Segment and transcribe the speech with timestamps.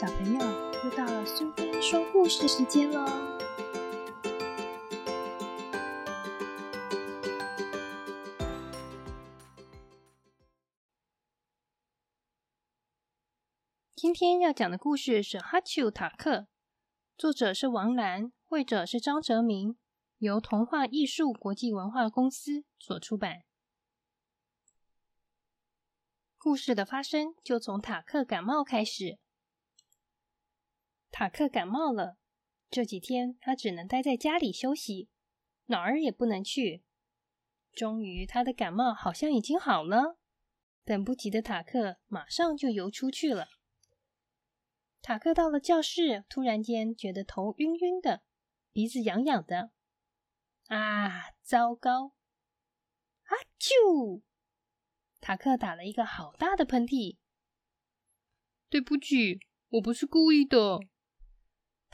[0.00, 0.38] 小朋友，
[0.84, 3.04] 又到了苏菲说故事时间喽！
[13.96, 16.36] 今天要讲的故事是《哈丘塔克》，
[17.16, 19.76] 作者是王兰，绘者是张哲明，
[20.18, 23.38] 由童话艺术国际文化公司所出版。
[26.36, 29.18] 故事的发生就从塔克感冒开始。
[31.18, 32.16] 塔克感冒了，
[32.70, 35.08] 这几天他只能待在家里休息，
[35.64, 36.84] 哪儿也不能去。
[37.72, 40.16] 终于，他的感冒好像已经好了。
[40.84, 43.48] 等不及的塔克马上就游出去了。
[45.02, 48.22] 塔克到了教室，突然间觉得头晕晕的，
[48.70, 49.72] 鼻子痒痒的。
[50.68, 52.12] 啊，糟糕！
[53.24, 54.22] 啊啾！
[55.20, 57.16] 塔克打了一个好大的喷嚏。
[58.68, 60.78] 对不起，我不是故意的。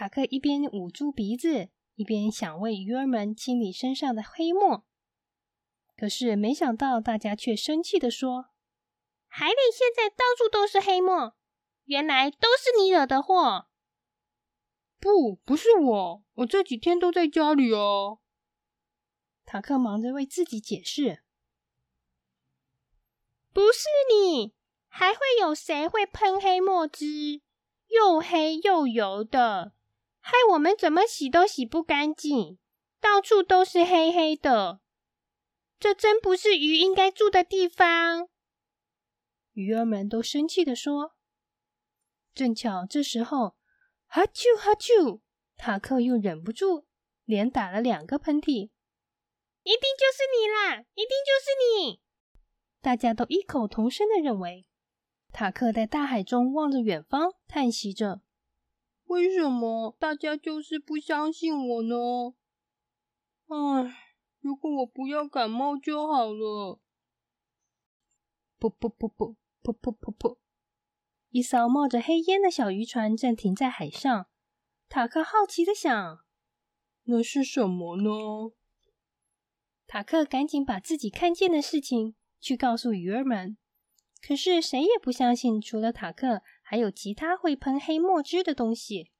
[0.00, 4.86] 塔克一边捂住鼻子，一边想为鱼儿们清理身上的黑墨。
[5.94, 8.46] 可是没想到，大家却生气的说
[9.28, 11.36] ：“海里现在到处都是黑墨，
[11.84, 13.68] 原来都是你惹的祸。
[14.98, 18.20] ”“不，不是我，我这几天都在家里哦。”
[19.44, 21.22] 塔克忙着为自己解释。
[23.52, 24.54] “不是你，
[24.88, 27.42] 还会有谁会喷黑墨汁？
[27.88, 29.74] 又黑又油的。”
[30.20, 32.58] 害我们怎么洗都洗不干净，
[33.00, 34.80] 到处都是黑黑的。
[35.78, 38.28] 这真不是鱼应该住的地方。
[39.52, 41.14] 鱼儿们都生气的说。
[42.34, 43.56] 正巧这时候，
[44.06, 45.20] 哈啾哈啾，
[45.56, 46.84] 塔克又忍不住，
[47.24, 48.70] 连打了两个喷嚏。
[49.62, 50.80] 一定就是你啦！
[50.94, 51.50] 一定就是
[51.88, 52.00] 你！
[52.80, 54.66] 大家都异口同声的认为。
[55.32, 58.22] 塔克在大海中望着远方，叹息着。
[59.10, 61.96] 为什么大家就是不相信我呢？
[63.48, 66.78] 唉，如果我不要感冒就好了。
[68.60, 69.34] 噗噗噗噗
[69.64, 70.38] 噗噗噗噗！
[71.30, 74.26] 一艘冒着黑烟的小渔船正停在海上。
[74.88, 76.20] 塔克好奇的想
[77.06, 78.52] ：“那是什么呢？”
[79.88, 83.56] 塔克赶紧把自己看见的事情去告诉鱼儿们，
[84.22, 86.42] 可是谁也不相信，除了塔克。
[86.70, 89.10] 还有其他会喷黑墨汁的东西。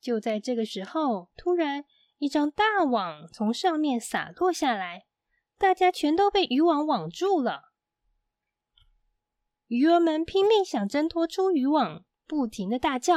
[0.00, 1.84] 就在这个时候，突然
[2.16, 5.04] 一张大网从上面洒落下来，
[5.58, 7.74] 大家全都被渔网网住了。
[9.66, 13.16] 鱼儿们拼命想挣脱出渔网，不停的大叫：“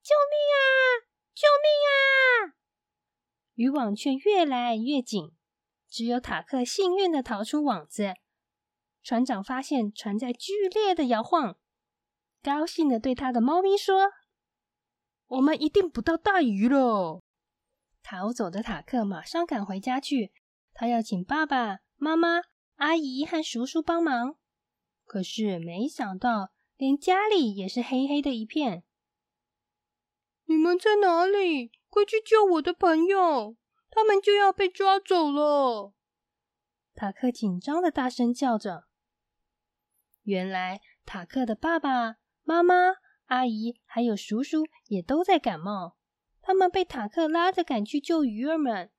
[0.00, 0.62] 救命啊！
[1.34, 2.54] 救命啊！”
[3.54, 5.32] 渔网却越来越紧，
[5.88, 8.14] 只有塔克幸运的逃出网子。
[9.02, 11.58] 船长发现船在剧烈的摇晃。
[12.44, 14.12] 高兴的对他的猫咪说
[15.28, 17.22] ：“我们一定捕到大鱼了。”
[18.04, 20.30] 逃走的塔克马上赶回家去，
[20.74, 22.42] 他要请爸爸妈妈、
[22.74, 24.36] 阿姨和叔叔帮忙。
[25.06, 28.84] 可是没想到，连家里也是黑黑的一片。
[30.44, 31.72] 你们在哪里？
[31.88, 33.56] 快去救我的朋友！
[33.88, 35.94] 他们就要被抓走了！
[36.94, 38.84] 塔克紧张的大声叫着。
[40.24, 42.16] 原来，塔克的爸爸。
[42.44, 42.74] 妈妈、
[43.26, 45.96] 阿姨还有叔叔也都在感冒，
[46.42, 48.90] 他们被塔克拉着赶去救鱼儿们。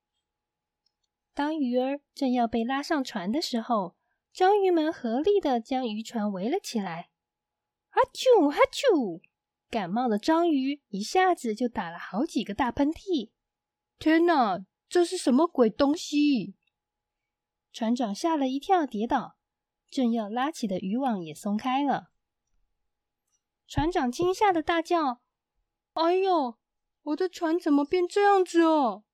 [1.32, 3.96] 当鱼儿正要被拉上船的时候，
[4.32, 7.10] 章鱼们合力的将渔船围了起来。
[7.88, 9.22] 哈啾哈啾，
[9.70, 13.30] 感冒的章鱼一下子就打了好几个大喷嚏。
[13.98, 16.56] 天哪，这是什么鬼东西？
[17.72, 19.36] 船长吓了一跳，跌倒，
[19.88, 22.10] 正要拉起的渔网也松开了。
[23.66, 25.22] 船长惊吓的大叫
[25.94, 26.56] ：“哎呦，
[27.02, 29.04] 我的船怎么变这样子哦？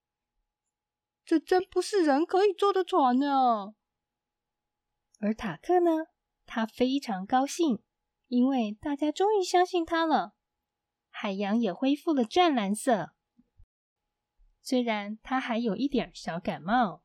[1.24, 3.74] 这真不是人可以坐的船呢！”
[5.20, 6.06] 而塔克呢，
[6.44, 7.82] 他非常高兴，
[8.26, 10.34] 因为大家终于相信他了。
[11.08, 13.12] 海洋也恢复了湛蓝色，
[14.60, 17.04] 虽然他还有一点小感冒。